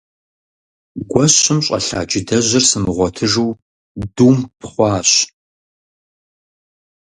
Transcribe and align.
Гуэщым 1.11 1.59
щӀэлъа 1.65 2.01
джыдэжьыр 2.09 2.63
сымыгъуэтыжу 2.69 3.49
думп 4.15 4.49
хъуащ. 4.71 5.11